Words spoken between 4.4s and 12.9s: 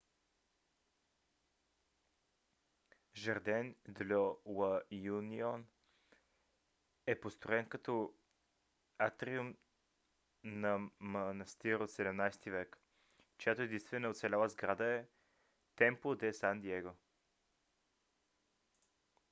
ла юнион е построен като атриум на манастир от 17 век